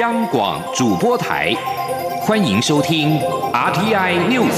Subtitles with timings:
[0.00, 1.54] 央广主播台，
[2.22, 3.16] 欢迎收听
[3.52, 4.50] RTI News。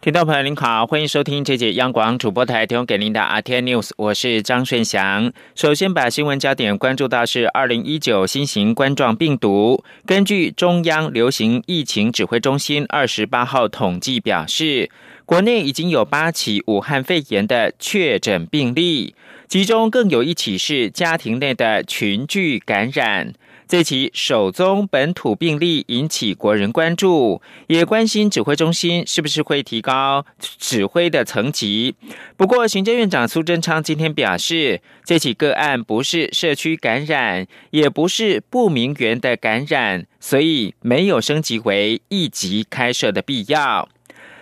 [0.00, 5.30] 听众朋友您好，欢迎收听这节央广主播台提供给您的 RTI News，我是张顺祥。
[5.54, 9.84] 首先把新闻焦点关注到是二零一九新型冠状病毒。
[10.06, 14.90] 根据中央流行疫情指挥中心二十八号统计表示。
[15.28, 19.14] 国内已经有八起武汉肺炎的确诊病例，
[19.46, 23.34] 其中更有一起是家庭内的群聚感染。
[23.66, 31.94] 这起首宗本土病例引起国人关注，也关心指挥中心是不是会提高指挥的层级。
[32.38, 43.90] 不过，行政院长苏贞昌今天表示，这起个案不是社区感染，也不是不明源的感染，所以没有升级为一级开设的必要。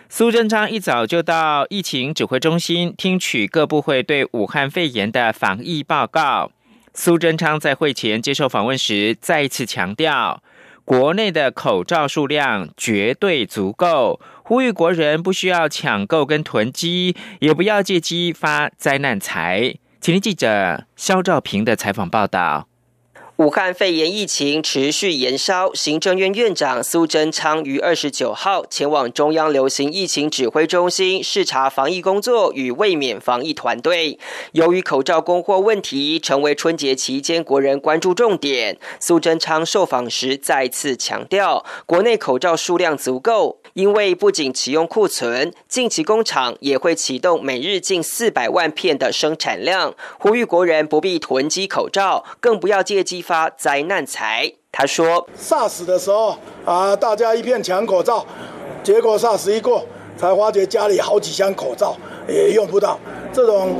[0.08, 6.52] 苏贞昌一早就到疫情指挥中心听取各部会对武汉肺炎的防疫报告。
[6.94, 10.42] 苏贞昌在会前接受访问时，再一次强调，
[10.84, 19.74] 国内的口罩数量绝对足够，呼吁国人不需要抢购跟囤积，也不要借机发灾难财。
[20.00, 22.68] 请听记者肖兆平的采访报道。
[23.36, 34.18] 武汉肺炎疫情持续延烧，行政院院长苏贞昌于二十九号前往中央流行疫情指挥中心视察防疫工作与卫冕防疫团队。
[34.52, 53.20] 由于口罩供货问题成为春节期间国人关注重点，苏贞昌受访时再次强调，国内口罩数量足够，因为不仅启用库存，近期工厂也会启动每日近四百万片的生产量，呼吁国人不必囤积口罩，更不要借机。
[53.20, 58.24] 发灾难财，他说：“SARS 的时候啊，大家一片抢口罩，
[58.82, 59.84] 结果 SARS 一过，
[60.16, 61.96] 才发觉家里好几箱口罩
[62.28, 62.98] 也用不到。
[63.32, 63.74] 这种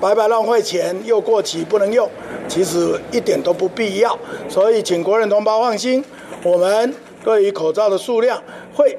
[0.00, 2.10] 白白浪费钱又过期不能用，
[2.46, 4.18] 其实一点都不必要。
[4.50, 6.04] 所以，请国人同胞放心，
[6.42, 6.92] 我们
[7.28, 8.42] 对于口罩的数量
[8.74, 8.96] 会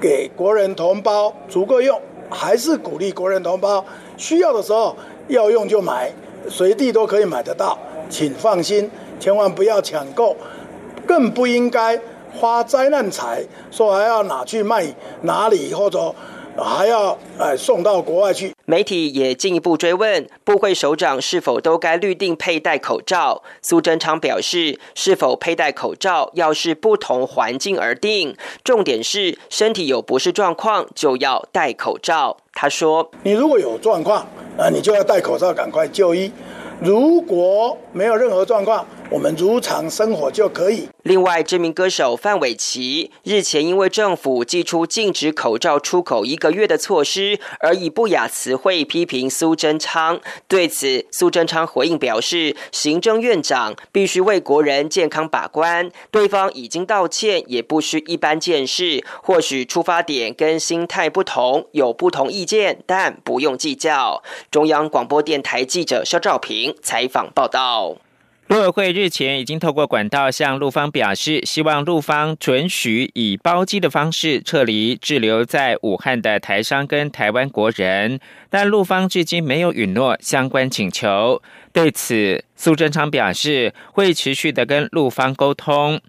[0.00, 2.00] 给国人同胞足够用，
[2.30, 3.84] 还是鼓励国人同胞
[4.16, 4.94] 需要的时候
[5.26, 6.12] 要用就买，
[6.48, 7.76] 随地都可以买得到。”
[8.08, 8.88] 请放心，
[9.18, 10.36] 千万不要抢购，
[11.04, 12.00] 更不应该
[12.32, 14.86] 花灾难财，说还要拿去卖
[15.22, 16.14] 哪里，或者
[16.64, 18.54] 还要哎送到国外去。
[18.64, 23.42] 媒体也进一步追问，部会首长是否都该律定佩戴口罩？
[23.60, 32.36] 苏贞昌表示，是否佩戴口罩要视不同环境而定，重点是身体有不适状况就要戴口罩。
[32.52, 36.30] 他说：“你如果有状况，啊，你就要戴口罩，赶快就医。”
[36.80, 40.88] 如果没有任何状况，我们如常生活就可以。
[41.02, 50.20] 另外，知名歌手范玮琪日前因为政府寄出禁止口罩出口一个月的措施，而以不雅词汇批评苏贞昌。
[50.46, 59.04] 对此，苏贞昌回应表示，行政院长必须为国人健康把关，对方已经道歉，也不需一般见识。
[59.22, 64.22] 或许出发点跟心态不同，有不同意见，但不用计较。
[64.52, 67.96] 中央广播电台记者肖兆平采访报道。
[68.50, 78.18] 陆委会日前已经透过管道向陆方表示，希望陆方准许以包机的方式撤离滞留在武汉的台商跟台湾国人，
[78.48, 81.40] 但陆方至今没有允诺相关请求。
[81.72, 86.00] 对此，苏贞昌表示会持续的跟陆方沟通。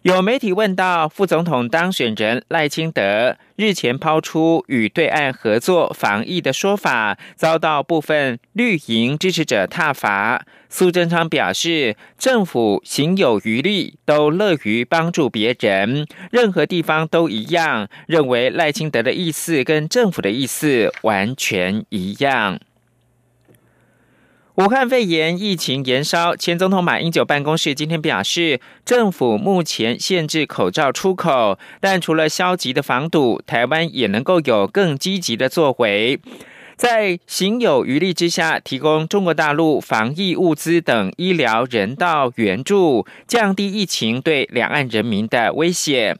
[0.00, 10.44] 有媒体问到副总统当选人赖清德日前抛出与对岸合作防疫的说法，遭到部分绿营支持者挞伐。
[10.68, 17.88] 苏贞昌表示，政府行有余力，都乐于帮助别人，任何地方都一样。
[18.08, 22.58] 认为赖清德的意思跟政府的意思完全一样。
[24.56, 36.20] 武汉肺炎疫情延烧，前总统马英九办公室今天表示，政府目前限制口罩出口，但除了消极的防堵，台湾也能够有更积极的作为，
[36.76, 46.18] 在行有余力之下，提供中国大陆防疫物资等医疗人道援助，降低疫情对两岸人民的威胁。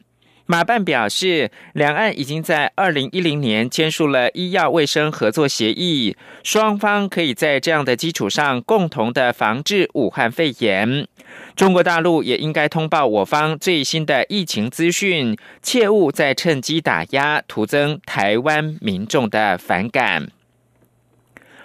[0.53, 6.15] 马办表示，两岸已经在二零一零年签署了医药卫生合作协议，
[6.45, 11.09] 双方可以在这样的基础上共同的防治武汉肺炎。
[11.57, 20.29] 中国大陆也应该通报我方最新的疫情资讯，切勿再趁机打压，徒增台湾民众的反感。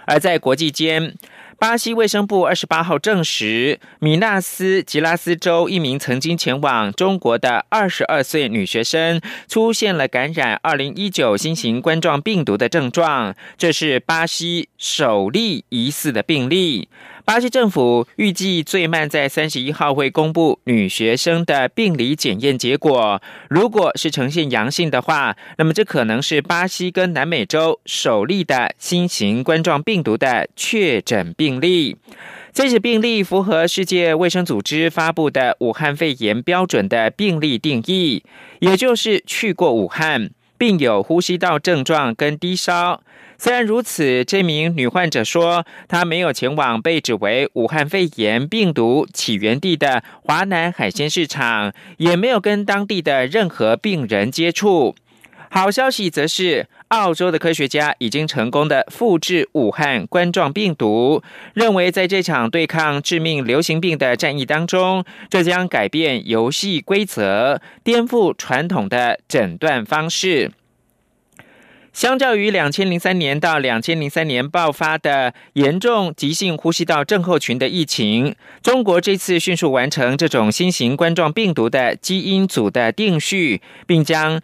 [0.06, 1.14] 而在国际间。
[1.60, 16.88] 巴西卫生部二十八号证实，米纳斯吉拉斯州一名曾经前往中国的二十二岁女学生出现了感染二零一九新型冠状病毒的症状，这是巴西首例疑似的病例。
[17.28, 23.20] 巴西政府预计最慢在三十一号会公布女学生的病理检验结果。
[23.50, 31.98] 如果是呈现阳性的话，那么这可能是巴西跟南美洲首例的新型冠状病毒的确诊病例。
[32.54, 38.24] 这起病例符合世界卫生组织发布的武汉肺炎标准的病例定义，
[38.60, 43.02] 也就是去过武汉，并有呼吸道症状跟低烧。
[43.40, 54.96] 虽然如此，这名女患者说，她没有前往被指为武汉肺炎病毒起源地的华南海鲜市场，也没有跟当地的任何病人接触。
[55.50, 61.22] 好消息则是，澳洲的科学家已经成功的复制武汉冠状病毒，
[61.54, 70.50] 认为在这场对抗致命流行病的战役当中，这将改变游戏规则，颠覆传统的诊断方式。
[71.92, 84.40] 相较于两千零三年到两千零三年爆发的严重急性呼吸道症候群的疫情，中国这次迅速完成这种新型冠状病毒的基因组的定序，并将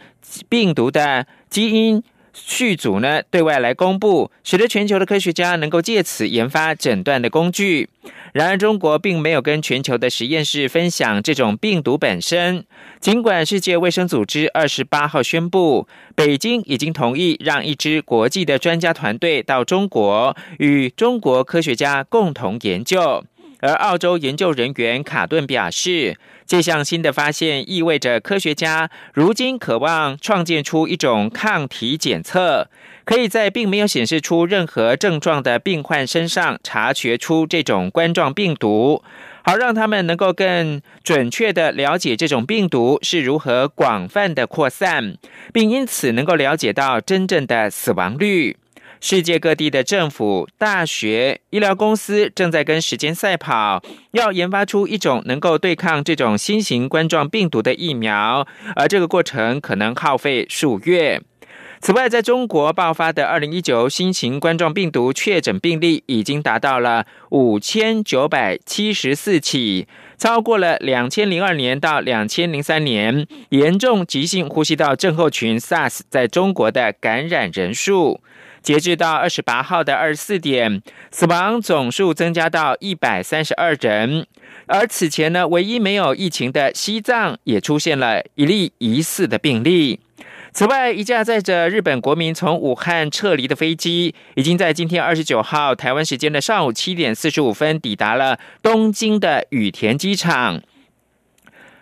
[0.49, 2.03] 病毒的基因。
[2.35, 7.89] 续组呢对外来公布，使得全球的科学家能够借此研发诊断的工具。
[8.33, 12.65] 然而，中国并没有跟全球的实验室分享这种病毒本身。
[12.99, 15.87] 尽管世界卫生组织二十八号宣布，
[16.17, 23.25] 北京已经同意让一支国际的专家团队到中国，与中国科学家共同研究。
[23.65, 32.69] 而澳洲研究人员卡顿表示，这项新的发现意味着科学家如今渴望创建出一种抗体检测，
[33.07, 39.03] 可以在并没有显示出任何症状的病患身上察觉出这种冠状病毒，
[39.43, 45.17] 好让他们能够更准确的了解这种病毒是如何广泛的扩散，
[45.55, 48.59] 并因此能够了解到真正的死亡率。
[49.07, 61.21] 世界各地的政府、大学、医疗公司正在跟时间赛跑，要研发出一种能够对抗这种新型冠状病毒的疫苗，而这个过程可能耗费数月。
[61.83, 69.87] 此外，在中国爆发的二零一九新型冠状病毒确诊病例已经达到了五千九百七十四起，
[70.17, 78.23] 超过了两千零二年到两千零三年严重急性呼吸道症候群 SARS 在中国的感染人数。
[78.65, 84.27] 截至到二十八号的二十四点，死亡总数增加到一百三十二人。
[84.67, 90.01] 而此前呢，唯一没有疫情的西藏也出现了一例疑似的病例。
[90.55, 100.63] 此外，一架载着日本国民从武汉撤离的飞机，已经在今天二十九号台湾时间的上午七点四十五分抵达了东京的羽田机场。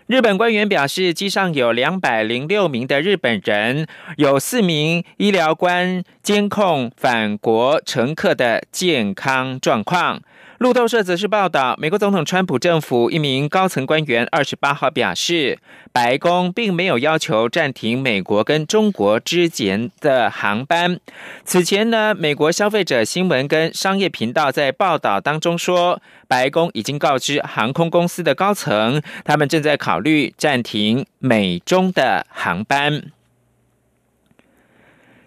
[0.07, 10.21] 日本官员表示，机上有两百零六名的日本人，有四名医疗官监控返国乘客的健康状况。
[10.63, 15.59] 路透社则是报道，美国总统川普政府一名高层官员二十八号表示，
[15.93, 21.01] 白宫并没有要求暂停美国跟中国之间的航班。
[21.45, 33.03] 此前呢，美国消费者新闻跟商业频道在报道当中说，白宫已经告知航空公司的高层，他们正在考虑暂停美中的航班。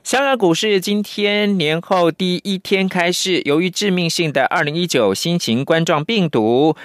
[0.05, 6.75] 香港股市今天年后第一天开市，由于致命性的二零一九新型冠状病毒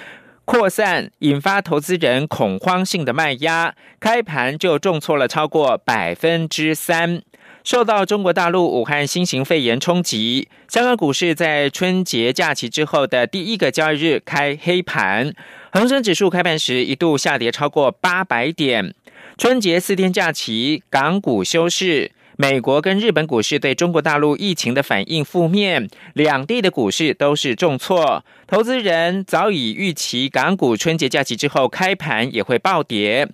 [0.43, 7.21] 扩散，引发投资人恐慌性的卖压，开盘就重挫了超过百分之三。
[7.63, 15.31] 受到中国大陆武汉新型肺炎冲击，香港股市在春节假期之后的第一个交易日开黑盘，
[15.71, 18.95] 恒生指数开盘时一度下跌超过八百点。
[19.37, 22.13] 春节四天假期，港股休市。
[22.41, 28.25] 美国跟日本股市对中国大陆疫情的反应负面，两地的股市都是重挫。
[28.47, 33.27] 投资人早已预期港股春节假期之后开盘也会暴跌。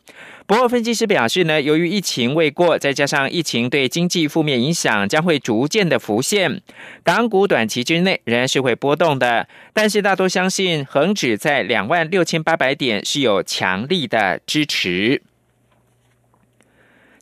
[0.46, 6.62] 不过，分析师表示呢，由于疫情未过，再加上疫情对经济负面影响将会逐渐的浮现，
[7.06, 9.48] 港股短期之内仍然是会波动的。
[9.72, 15.22] 但是，大多相信恒指在两万六千八百点是有强力的支持。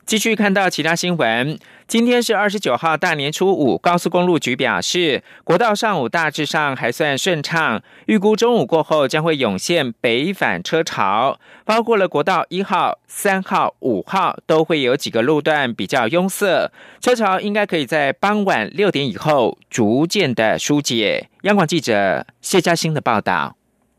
[0.04, 1.56] 继续看到其他新闻。
[1.88, 21.28] 今天是二十九号大年初五，高速公路局表示，国道上午大致上还算顺畅，预估中午过后将会涌现北返车潮，包括了国道一号、三号、五号都会有几个路段比较拥塞，车潮应该可以在傍晚六点以后逐渐的疏解。
[21.42, 23.56] 央广记者谢嘉欣的报道。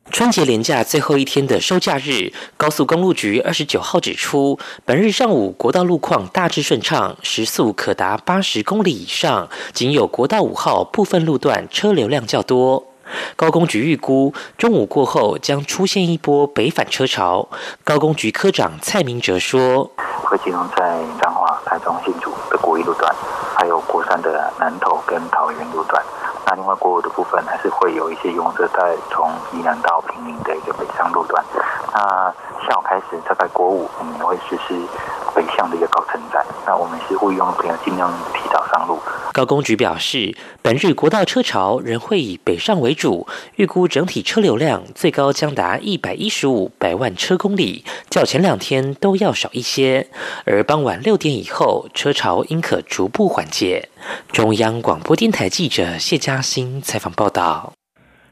[0.10, 12.84] 春节连假最后一天的收假日，高速公路局二十九号指出，本日上午国道路况大致顺畅，时速可达八十公里以上，仅有国道五号部分路段车流量较多。
[13.36, 17.48] 高工局预估，中午过后将出现一波北返车潮。
[17.84, 19.90] 高工局科长蔡明哲说
[20.24, 23.14] ：“会集中在彰化、台中、新竹的国一路段，
[23.56, 26.04] 还有国三的南投跟桃园路段。”
[26.48, 31.44] 那另外国五的部分还是会有一些拥塞在从宜兰到平林的一个北上路段。
[31.94, 32.00] 那
[32.66, 34.74] 下午开始，大概国五我们也会实施
[35.36, 36.42] 北向的一个高承载。
[36.66, 38.98] 那我们是会用朋友尽量提早上路。
[39.38, 43.28] 高工局表示，本日国道车潮仍会以北上为主，
[43.58, 50.08] 预估整体车流量最高将达一百一十五百万车公里，较前两天都要少一些。
[50.46, 53.90] 而傍晚六点以后，车潮应可逐步缓解。
[54.32, 57.77] 中央广播电台记者谢嘉欣采访报道。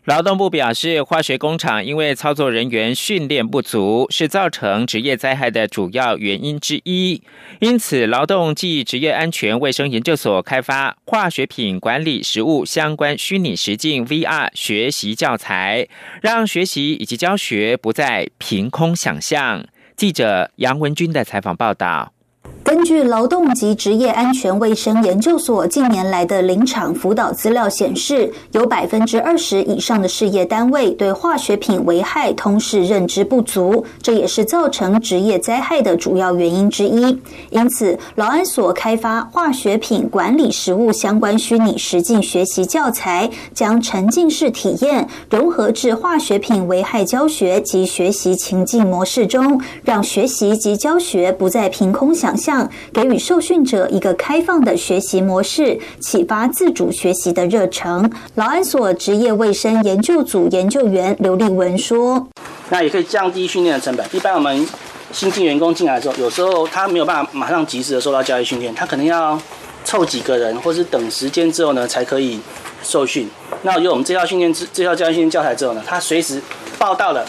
[0.05, 7.23] 劳动部表示，化学工厂因为操作人员训练不足，是造成职业灾害的主要原因之一。
[7.59, 15.87] 因此，劳动暨职业安全卫生研究所开发化学品管理实务相关虚拟实境 VR 学习教材，
[16.21, 19.65] 让学习以及教学不再凭空想象。
[19.95, 22.14] 记者杨文军的采访报道。
[22.63, 37.15] 根据劳动及职业安全卫生研究所近年来的临场辅导资料显示，有百分之二十以上的事业单位对化学品危害通识认知不足，这也是造成职业灾害的主要原因之一。
[37.51, 52.69] 因此，劳安所开发化学品管理实务相关虚拟实境学习教材，将沉浸式体验融合至化学品危害教学及学习情境模式中，让学习及教学不再凭空想象。
[52.93, 58.09] 给予受训者一个开放的学习模式，启发自主学习的热忱。
[58.35, 62.27] 劳安所职业卫生研究组研究员刘立文说
[62.69, 64.05] ：“那也可以降低训练的成本。
[64.11, 64.67] 一般我们
[65.11, 69.39] 新进员工进来的时候，有时候他没有办法马上及时的受到教育训练，他可能要
[69.83, 72.39] 凑几个人，或是等时间之后呢，才可以
[72.81, 73.29] 受训。
[73.63, 76.41] 那有我们这套训练这套教育训练教材之后呢，他随时
[76.77, 77.25] 报到了。”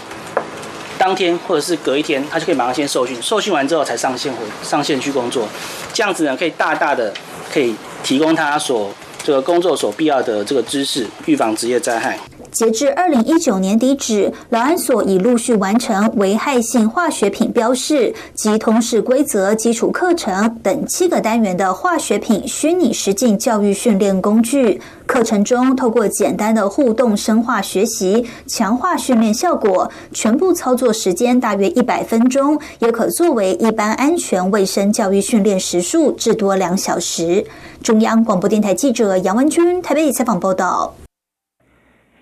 [1.07, 5.49] 当天或者是隔一天，他就可以马上先受训，受训完之后才上线回上线去工作，
[5.93, 7.15] 这样子呢，可以大大的
[7.49, 7.73] 可以
[8.03, 12.19] 提供他所这个工作所必要的这个知识，预防职业灾害。
[12.51, 24.81] 截至二零一九年底止，劳安所已陆续完成危害性化学品标示及通识规则基础课程等七个单元的化学品虚拟实境教育训练工具。
[25.07, 29.89] 课程中，透过简单的互动深化学习，强化训练效果。
[30.13, 37.47] 全部操作时间大约一百分钟，也可作为一般安全卫生教育训练时数至多两小时。
[37.83, 40.93] 中央广播电台记者杨文君台北采访报道。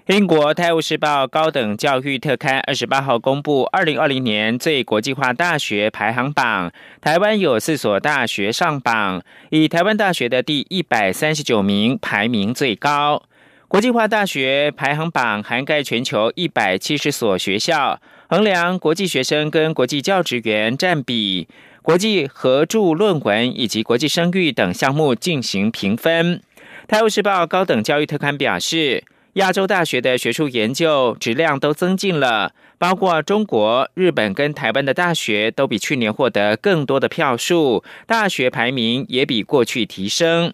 [0.07, 6.71] 英国《泰晤士报》高等教育特刊二十八号公布二零二零年最国际化大学排行榜，
[7.01, 13.23] 台湾有四所大学上榜，以台湾大学的第一百三十九名排名最高。
[13.67, 21.49] 国际化大学排行榜涵盖全球一百七十所学校，衡量国际学生跟国际教职员占比、
[21.81, 26.37] 国际合著论文以及国际声誉等项目进行评分。
[26.87, 29.03] 《泰晤士报》高等教育特刊表示。
[29.35, 40.53] 亚洲大学的学术研究质量都增进了，包括中国、日本跟台湾的大学都比去年获得更多的票数，大学排名也比过去提升。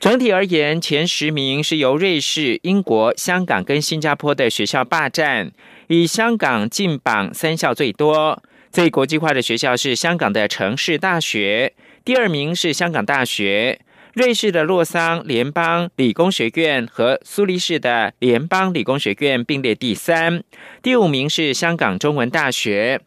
[0.00, 5.52] 整体而言，前十名是由瑞士、英国、香港跟新加坡的学校霸占，
[5.86, 8.42] 以香港进榜三校最多。
[8.72, 11.74] 最国际化的学校是香港的城市大学，
[12.04, 13.80] 第二名是香港大学。
[14.14, 20.42] 瑞士的洛桑联邦理工学院和苏黎世的联邦理工学院并列第三，
[20.82, 23.00] 第五名是香港中文大学。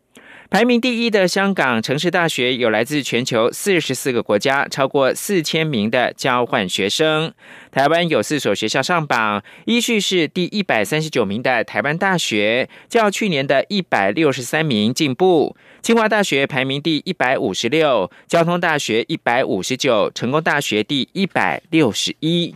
[0.53, 7.33] 排名第一的香港城市大学有来自全球四十四个国家超过四千名的交换学生。
[7.71, 15.57] 台湾有四所学校上榜，依序是第一百三十九名的台湾大学，较去年的一百六十三名进步。
[15.81, 22.53] 清华大学排名第一百五十六，交通大学一百五十九，成功大学第一百六十一。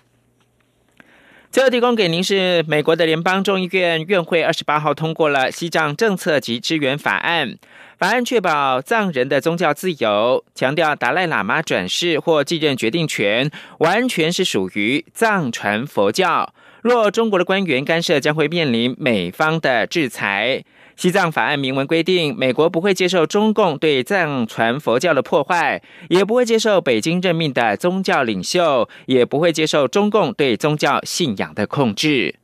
[1.57, 7.57] 最后提供给您是美国的联邦众议院院会二十八号通过了西藏政策及支援法案。
[7.97, 13.49] 法案确保藏人的宗教自由，强调达赖喇嘛转世或继任决定权
[13.79, 16.53] 完全是属于藏传佛教。
[16.83, 20.63] 若中国的官员干涉，将会面临美方的制裁。
[20.97, 32.35] 西藏法案明文规定，美国不会接受中共对藏传佛教的破坏，也不会接受北京任命的宗教领袖，也不会接受中共对宗教信仰的控制。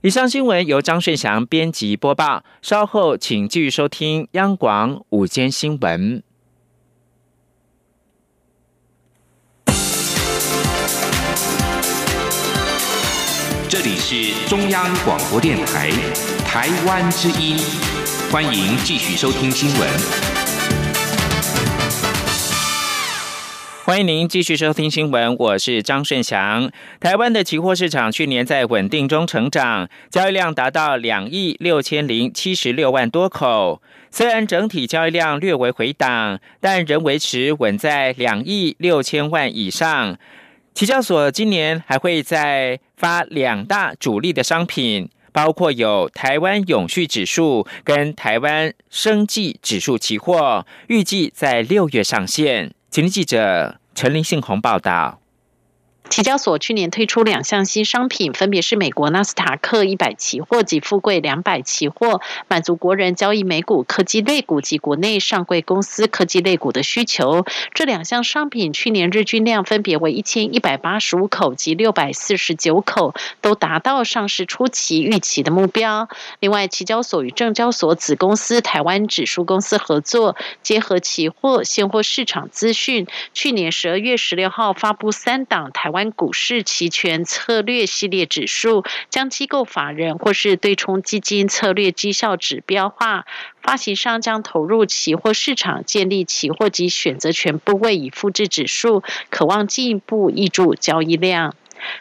[0.00, 2.42] 以上新闻由张顺祥编辑播报。
[2.62, 6.22] 稍后请继续收听央广午间新闻。
[14.08, 15.90] 是中央广播电台
[16.46, 17.58] 台湾之音，
[18.30, 19.88] 欢迎继续收听新闻。
[23.84, 26.70] 欢迎您继续收听新闻，我是张顺祥。
[27.00, 33.82] 台湾的期货市场去年在稳定中成长，交易量达到两亿六千零七十六万多口。
[34.12, 40.16] 虽然整体交易量略为回档，但仍维持稳在两亿六千万以上。
[40.76, 52.74] 期交所今年还会再发两大主力的商品，包括有台湾永续指数跟台湾生计指数期货，预计在六月上线。
[52.90, 55.18] 请听记者陈林信宏报道。
[56.08, 67.44] 期交所去年推出两项新商品，分别是美国纳斯达克一百期货及富贵两百期货，满足国人交易美股科技类股及国内上柜公司科技类股的需求。
[67.74, 76.08] 这两项商品去年日均量分别为一千一百八十五口及六百四十九口，都达到上市初期预期的目标。
[76.40, 85.95] 另外，期交所与证交所子公司台湾指数公司合作，结合期货现货市场资讯，去年十二月十六号发布三档台湾。
[85.96, 93.24] 湾股市期权策略系列指数将机构法人或是对冲基金策略绩效指标化，
[93.62, 101.54] 发行商将投入期货市场建立期货及选择权部位以复制指数，渴望进一步挹注交易量。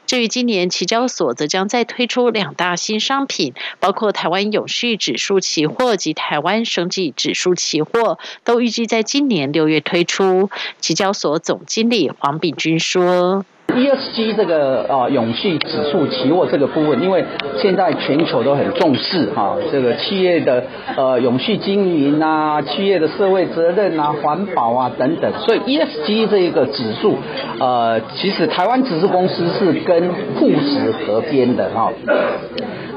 [0.07, 10.49] 至于今年期交所则将再推出两大新商品，包括台湾永续指数期货及台湾生技指数期货，都预计在今年六月推出。
[10.79, 13.45] 期交所总经理黄炳军说。
[13.67, 17.25] ESG 这个啊永续指数期货这个部分，因为
[17.57, 20.63] 现在全球都很重视哈，这个企业的
[20.95, 27.17] 呃永续经营啊，企业的社会责任啊，环保啊等等，所以 ESG 这一个指数，
[27.59, 31.91] 呃，其实台湾指数公司是跟富时合编的哈。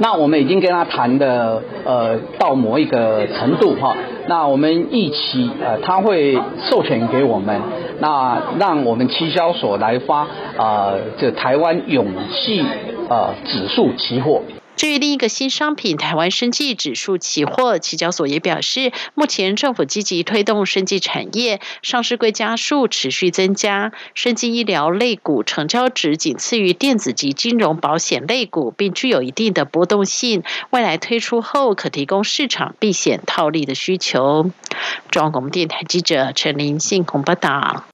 [0.01, 3.97] 那我们已经跟他谈的呃到某一个程度哈，
[4.29, 6.39] 那我们预期呃他会
[6.71, 7.61] 授权给我们，
[8.01, 12.65] 那让我们期销所来发啊这台湾永续
[13.09, 14.43] 呃指数期货。
[14.79, 30.45] 至于另一个新商品——台湾生技指数期货，期交所也表示，目前政府积极推动生技产业上市柜家数持续增加，生技医疗类股成交值仅次于电子及金融保险类股，并具有一定的波动性。
[30.71, 34.53] 未来推出后，可提供市场避险套利的需求。
[35.11, 37.85] 中央广播电台记者陈林信鸿报道。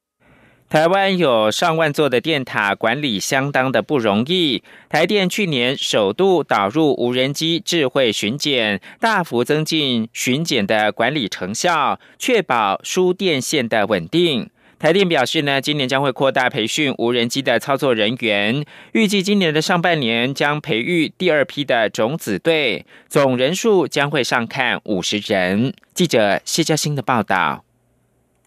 [0.68, 4.62] 台湾有上万座的电塔，管理相当的不容易。
[4.88, 14.50] 台电去年首度导入无人机智慧巡检，大幅增进巡检的管理成效，确保输电线的稳定。
[14.76, 25.72] 台电表示呢，今年将会扩大培训无人机的操作人员，预计今年的上半年将培育第二批的种子队，总人数将会上看五十人。
[25.94, 27.63] 记者谢嘉欣的报道。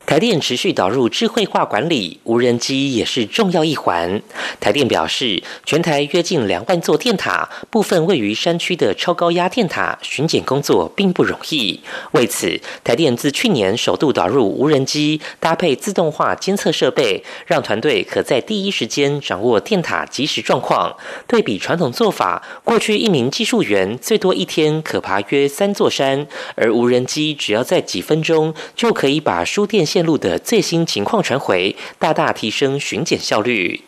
[0.07, 4.21] 台电持续导入智慧化管理，无人机也是重要一环。
[4.57, 11.81] 台电表示，全台约近两万座电塔，部分位于山区的超高压电塔，巡检工作并不容易。
[12.13, 20.95] 为此，台电自去年首度导入无人机，搭配自动化监测设备，让团队可在第一时间掌握电塔即时状况。
[21.27, 29.96] 对比传统做法，过去一名技术员最多一天可爬约三座山，而无人机只要在几分钟就可以把输电线。
[29.97, 33.81] 线路的最新情况传回，大大提升巡检效率。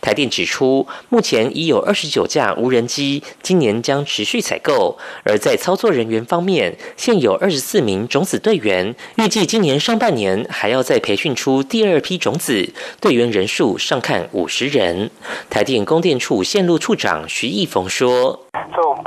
[0.00, 4.96] 台电指出，目前已有二十九架无人机，今年将持续采购。
[5.24, 15.10] 而在操作人员方面，现有二十四名种子队员，预计今年上半年还要再培训出第二批种子，队员人数上看五十人。
[15.50, 18.46] 台电供电处线路处长徐义峰说：“，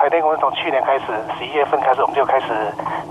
[0.06, 2.46] 台电公司从去年开始，十一月份开始，我们就开始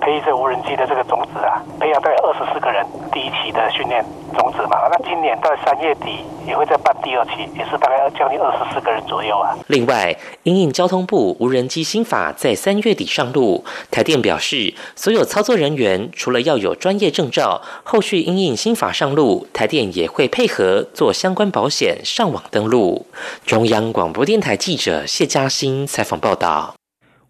[0.01, 4.01] 培育这无人机的这个种子啊，培养大概二十四个人，第一期的训练
[4.33, 4.87] 种子嘛。
[4.89, 9.59] 那今年到三月底也会再办第二期，也是大概要将近二十四个人左右啊。
[9.67, 23.05] 另外，因应交通部无人机新法在三月底上路，台电表示，所有操作人员除了要有专业证照，后续因应新法上路，台电也会配合做相关保险上网登录。
[23.45, 26.73] 中央广播电台记者谢嘉欣采访报道。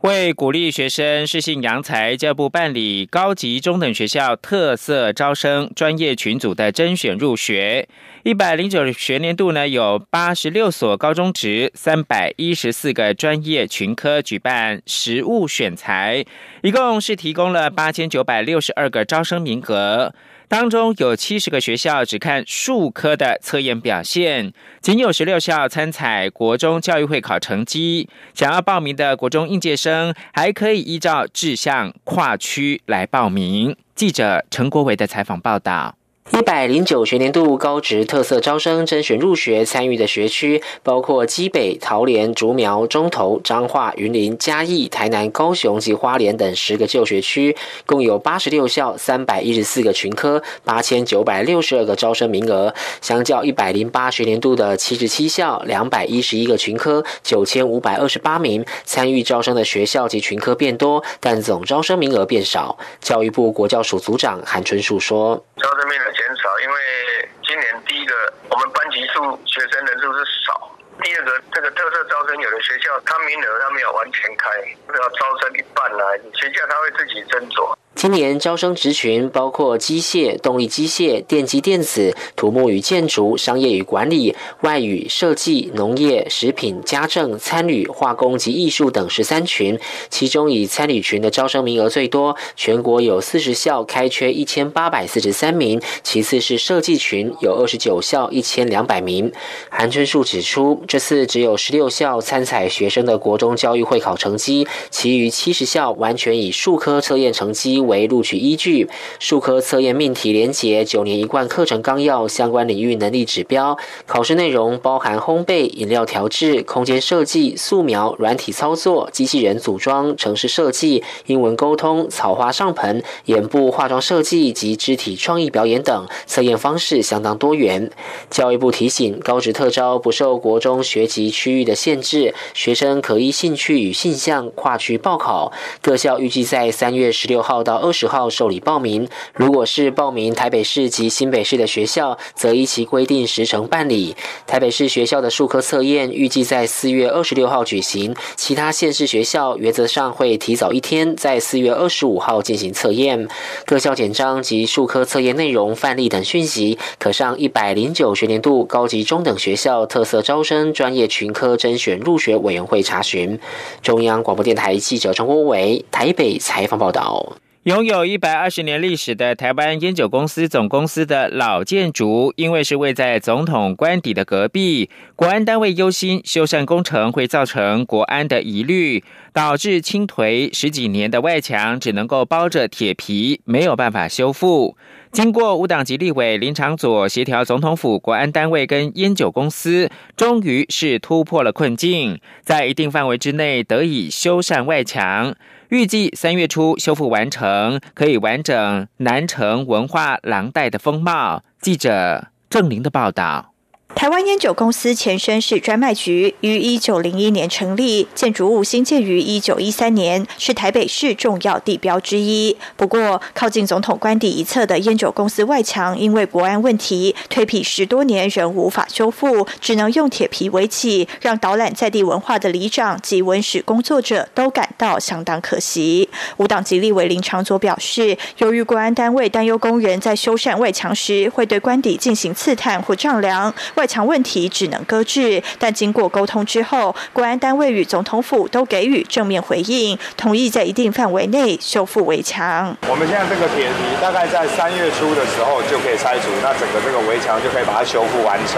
[0.05, 7.89] 为鼓励学生适性扬才，教育部办理高级中等学校特色招生专业群组的甄选入学。
[8.23, 16.23] 一百零九学年度呢，有八十六所高中职、三百一十四个专业群科举办实物选材，
[16.61, 20.15] 一共是提供了八千九百六十二个招生名额。
[20.49, 28.09] 当中有七十个学校只看数科的测验表现，仅有十六校参采国中教育会考成绩。
[28.35, 33.77] 想要报名的国中应届生，还可以依照志向跨区来报名。
[33.95, 35.97] 记者陈国伟的采访报道。
[36.33, 47.57] 一百零九学年度高职特色招生甄选入学参与的学区包括基北、桃园、竹苗、中投、彰化、云林、嘉义、台南、高雄及花莲等十个旧学区，
[47.87, 52.75] 共有八十六校、三百一十四个群科、八千九百六十二个招生名额。
[53.01, 62.77] 相较一百零八学年度的七十七校、两百一十一个群科、九千五百二十八名参与招生的学校及群科变多，但总招生名额变少。
[63.01, 70.55] 教育部国教署组长韩春树说：“招生名额。”减少，因为今年第一个，我们班级数学生人数是少；
[71.03, 74.51] 第二个，这个特色招生有的学校，他名额他没有完全开，
[74.89, 77.77] 要招生一半来，学校他会自己斟酌。
[77.95, 89.79] 今年招生职群包括机械、动力机械、电机电子、土木与建筑、商业与管理、外语、设计、农业、食品、家政、餐旅、化工及艺术等十三群，
[90.11, 99.33] 其中以餐旅群的招生名额最多，全国有四十校开缺一千八百四十三名，其次是设计群有二十九校一千两百名。
[99.71, 107.84] 韩春树指出，这次只有十六校参采学生的国中教育会考成绩，其余七十校完全以数科测验成绩。
[107.87, 127.91] 为录取依据，数科测验命题连结九年一贯课程纲要相关领域能力指标，考试内容包含烘焙、饮料调制、空间设计、素描、软体操作、机器人组装、城市设计、英文沟通、草花上盆、眼部化妆设计及肢体创意表演等，测验方式相当多元。
[128.31, 135.53] 教育部提醒，高职特招不受国中学籍区域的限制，学生可依兴趣与性向跨区报考。
[135.83, 137.74] 各校预计在三月十六号到。
[137.77, 144.17] 二十号受理报名，如果是报名台北市及新北市的学校，则依其规定时程办理。
[144.47, 153.29] 台北市学校的数科测验预计在四月二十六号举行，其他县市学校原则上会提早一天，在四月二十五号进行测验。
[153.65, 163.39] 各校简章及数科测验内容范例等讯息，可上一百零九学年度高级中等学校特色招生专业群科甄选入学委员会查询。
[163.83, 167.44] 中央广播电台记者张国伟台北采访报道。
[167.65, 184.77] 拥有一百二十年历史的台湾烟酒公司总公司的老建筑，因为是位在总统官邸的隔壁，国安单位忧心修缮工程会造成国安的疑虑，导致倾颓十几年的外墙只能够包着铁皮，没有办法修复。
[185.11, 195.35] 经过五党籍立委林长佐协调，总统府、国安单位跟烟酒公司，终于是突破了困境，在一定范围之内得以修缮外墙。
[195.75, 201.43] 预计三月初修复完成，可以完整南城文化廊带的风貌。
[201.61, 203.54] 记者郑玲的报道。
[203.95, 212.55] 台湾烟酒公司前身是专卖局，于一九零一年成立，建筑物新建于一九一三年，是台北市重要地标之一。
[212.77, 226.11] 不过，靠近总统官邸一侧的烟酒公司外墙，因为国安问题，推皮十多年仍无法修复，只能用铁皮围起，让导览在地文化的里长及文史工作者都感到相当可惜。
[226.37, 233.84] 无党籍立委林长佐表示，由于国安单位担忧工人在修缮外墙时会对官邸进行刺探或丈量外。
[233.85, 242.75] 外墙问题只能搁置，但经过沟通之后，国安单位与总统府都给予正面回应，同意在一定范围内修复围墙。
[242.89, 248.57] 我们现在这个铁皮大概在三月初的时候就可以拆除，那整个这个围墙就可以把它修复完成，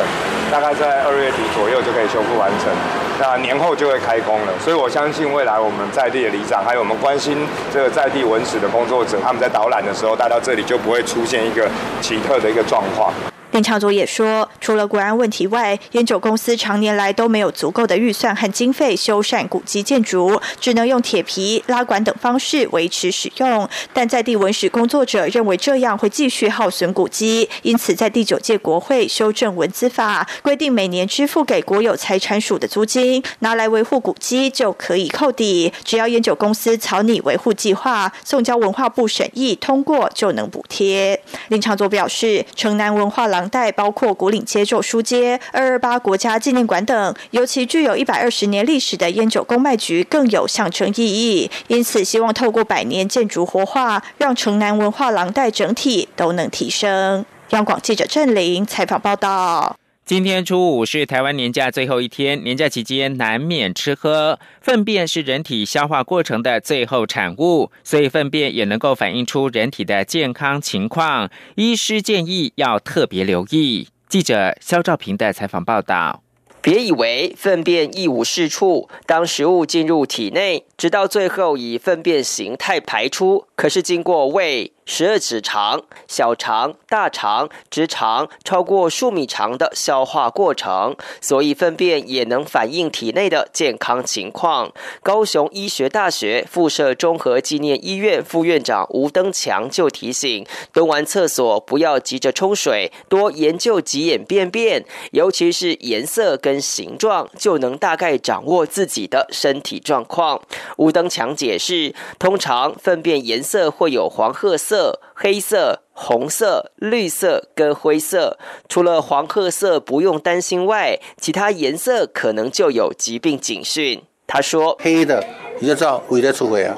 [0.48, 2.70] 大概在二月底左右就可以修复完成，
[3.18, 4.52] 那年后就会开工了。
[4.62, 7.36] 所以我相信未来我们在地的里长，还有我们关心
[7.74, 11.68] 这个在地文史的工作者，他们在导览的时候，带到这里就不会出现一个
[12.00, 13.12] 奇特的一个状况。
[13.56, 23.66] 林长佐也说，除了国安问题外，烟酒公司常年来都没有足够的预算和经费修缮古迹建筑，只能用铁皮、拉管等方式维持使用。
[23.94, 41.18] 但在地文史工作者认为这样会继续耗损古迹，因此在第九届国会修正文资法，规定每年支付给国有财产署的租金拿来维护古迹就可以扣抵，只要烟酒公司草拟维护计划，送交文化部审议通过就能补贴。
[41.48, 57.24] 林长佐表示，城南文化廊带包括古岭街、旧书街、二二八国家纪念馆等，尤其具有一百二十年历史的烟酒公卖局更有象征意义，因此希望透过百年建筑活化，让城南文化廊带整体都能提升。
[57.50, 59.76] 央广记者郑玲采访报道。
[60.06, 71.28] 今天初五是台湾年假最后一天，年假期间难免吃喝，粪便是人体消化过程的最后产物，所以粪便也能够反映出人体的健康情况。
[71.56, 73.88] 医师建议要特别留意。
[74.08, 76.22] 记者肖兆平的采访报道。
[76.62, 84.72] 别以为粪便一无是处，当食物进入体内，直到最后以粪便形态排出，可是经过胃。
[84.88, 94.72] 十二指肠、小肠、大肠、直肠超过数米长的消化过程，所以粪便也能反映体内的健康情况。
[95.02, 110.40] 高雄医学大学附设综合纪念医院副院长吴登强就提醒：蹲完厕所不要急着冲水，多研究几眼便便，尤其是颜色跟形状，就能大概掌握自己的身体状况。
[110.76, 114.75] 吴登强解释：通常粪便颜色会有黄褐色。
[114.76, 118.36] 色、黑色、红色、绿色跟灰色，
[118.68, 124.02] 除了黄褐色不用担心外，其他颜色可能就有疾病警讯。
[124.26, 125.24] 他说：“黑的
[125.60, 126.76] 你就知道胃在出血啊，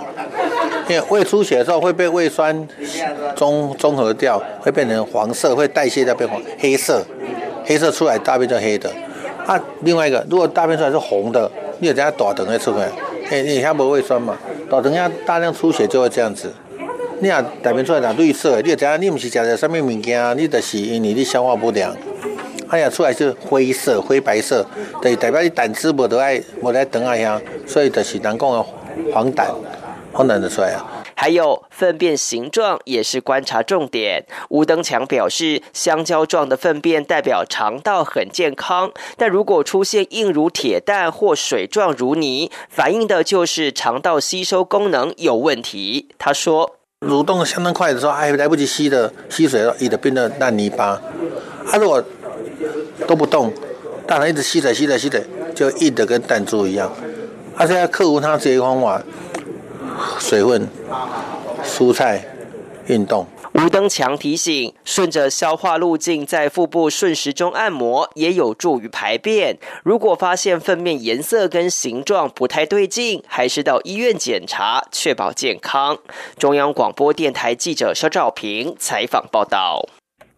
[0.89, 2.69] 因为胃出血的时候会被胃酸
[3.35, 7.05] 中中和掉，会变成黄色，会代谢掉变黄黑色，
[7.65, 8.89] 黑色出来大便就黑的。
[9.45, 12.89] 啊，另外一个，如果大便出来是红的，你有等下大肠会出血，
[13.31, 14.37] 哎，你下没胃酸嘛，
[14.71, 16.53] 大肠下大量出血就会这样子。”
[17.21, 21.93] 你啊，大便出来若绿色，你就知影你毋是食着什么物件，你就是因为你消化不良。
[22.69, 24.65] 哎呀，出来是灰色、灰白色，
[25.03, 28.65] 对，代表你胆汁无得爱，无得等啊遐，所以就是人讲的
[29.13, 29.47] 黄疸，
[30.13, 30.87] 黄疸就出来啊。
[31.17, 34.25] 还有粪便形状也是观察重点。
[34.51, 46.11] 吴登强表示，香蕉状的粪便代表肠道很健康，但如果出现硬如铁蛋或水状如泥，反映的就是肠道吸收功能有问题。
[46.17, 46.78] 他说。
[47.01, 51.01] 蠕动相当快的时候，还来不及吸的吸水了，也就变得烂泥巴。
[51.71, 52.03] 啊，如果
[53.07, 53.53] 都不动，
[54.05, 56.91] 大肠一直吸水、吸水、吸水，就硬的跟弹珠一样。
[57.55, 59.01] 啊，现在克服它这些方法：
[60.19, 60.69] 水分、
[61.65, 62.25] 蔬菜、
[62.87, 63.25] 运动。
[63.61, 69.59] 吴登强提醒，顺着消化路径在腹部顺时钟按摩，也有助于排便。
[69.83, 75.99] 如果发现粪便颜色跟形状不太对劲，还是到医院检查，确保健康。
[76.39, 79.89] 中央广播电台记者肖兆平采访报道。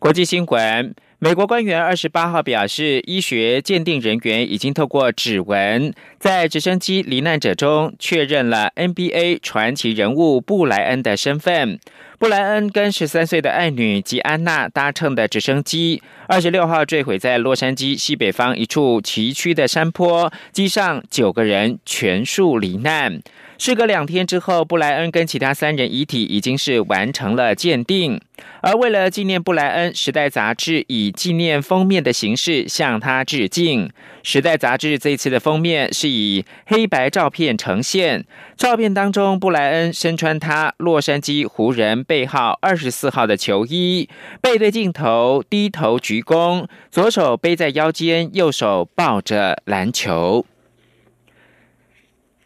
[0.01, 0.95] 国际新闻。
[1.19, 11.79] 美国官员二十八号表示，医学鉴定人员已经透过指纹，在直升机罹难者中确认了 NBA 传奇人物布莱恩的身份。
[12.19, 23.21] 布莱恩跟十三岁的爱女吉安娜搭乘的直升机，二十六号坠毁在洛杉矶西北方一处崎岖的山坡，机上九个人全数罹难。
[23.61, 28.19] 事隔两天之后，布莱恩跟其他三人遗体已经是完成了鉴定。
[28.63, 33.89] 而为了纪念布莱恩，《时代》杂志以纪念封面的形式向他致敬。
[34.23, 38.25] 《时代》杂志这次的封面是以黑白照片呈现，
[38.57, 44.09] 照片当中布莱恩身穿他洛杉矶湖人背号二十四号的球衣，
[44.41, 50.47] 背对镜头低头鞠躬，左手背在腰间，右手抱着篮球。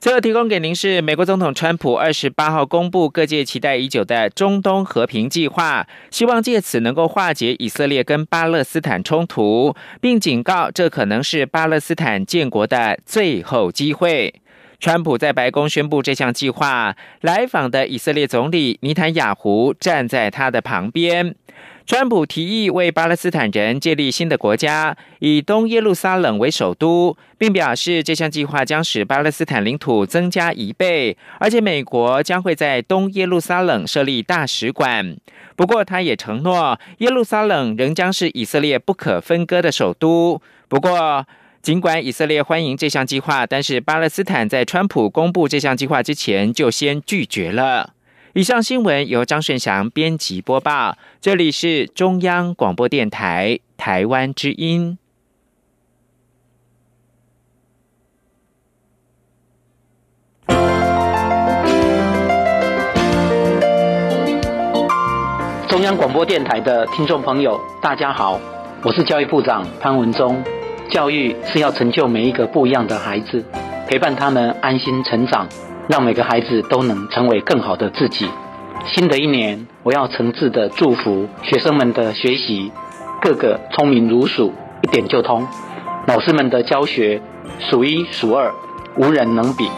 [0.05, 14.35] 最后提供给您是美国总统川普二十八号公布各界期待已久的中东和平计划，希望借此能够化解以色列跟巴勒斯坦冲突，并警告这可能是巴勒斯坦建国的最后机会。
[14.85, 21.35] 川普在白宫宣布这项计划，来访的以色列总理尼坦雅胡站在他的旁边。
[21.87, 35.17] 川普提议为巴勒斯坦人建立新的国家，以东耶路撒冷为首都，并表示这项计划将使巴勒斯坦领土增加一倍，而且美国将会在东耶路撒冷设立大使馆。
[35.57, 40.43] 不过，他也承诺耶路撒冷仍将是以色列不可分割的首都。
[40.69, 41.27] 不过，
[41.65, 47.95] 尽管以色列欢迎这项计划，但是巴勒斯坦在川普公布这项计划之前就先拒绝了。
[48.35, 54.99] 以上新闻由张顺祥编辑播报，这里是中央广播电台台湾之音。
[65.67, 68.39] 中央广播电台的听众朋友，大家好，
[68.83, 70.45] 我是教育部长潘文忠。
[70.95, 73.45] 教育是要成就每一个不一样的孩子，
[73.89, 75.49] 陪伴他们安心成长。
[75.89, 78.29] 让每个孩子都能成为更好的自己。
[78.87, 82.71] 新的一年，我要诚挚的祝福学生们的学习，
[83.21, 85.45] 个个聪明如鼠，一点就通。
[86.07, 87.21] 老师们的教学
[87.59, 88.55] 数一数二，
[88.97, 89.69] 无人能比。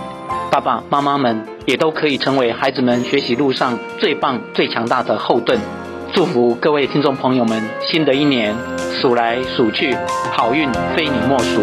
[0.53, 5.59] 爸爸妈妈们也都可以成为孩子们学习路上最棒、最强大的后盾。
[6.17, 8.57] 祝福各位听众朋友们，新的一年
[8.91, 9.95] 数来数去，
[10.33, 11.61] 好运非你莫属。